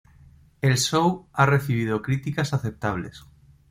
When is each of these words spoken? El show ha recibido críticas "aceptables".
El 0.61 0.79
show 0.79 1.27
ha 1.31 1.45
recibido 1.45 2.01
críticas 2.01 2.55
"aceptables". 2.55 3.23